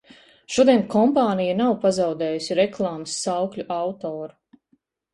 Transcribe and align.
Šodien 0.53 0.79
kompānija 0.93 1.59
nav 1.59 1.77
pazaudējusi 1.85 2.59
reklāmas 2.63 3.17
saukļu 3.29 3.71
autoru. 3.81 4.35